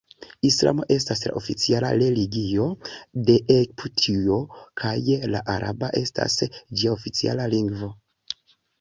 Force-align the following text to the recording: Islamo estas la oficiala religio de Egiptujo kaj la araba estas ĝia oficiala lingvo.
Islamo 0.47 0.85
estas 0.95 1.19
la 1.27 1.33
oficiala 1.41 1.91
religio 2.03 2.65
de 3.29 3.37
Egiptujo 3.59 4.41
kaj 4.83 4.97
la 5.37 5.45
araba 5.59 5.95
estas 6.05 6.43
ĝia 6.63 6.99
oficiala 6.99 7.51
lingvo. 7.57 7.97